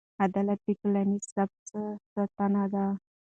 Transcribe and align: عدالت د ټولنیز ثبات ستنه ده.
عدالت 0.25 0.59
د 0.65 0.67
ټولنیز 0.79 1.23
ثبات 1.31 1.51
ستنه 2.09 2.63
ده. 2.73 2.85